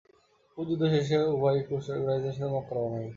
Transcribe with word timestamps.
উহুদ 0.57 0.67
যুদ্ধ 0.69 0.83
শেষে 0.93 1.17
উবাই 1.33 1.57
কুরাইশদের 1.67 2.33
সাথে 2.35 2.53
মক্কা 2.53 2.73
রওনা 2.75 2.89
হয়। 2.93 3.09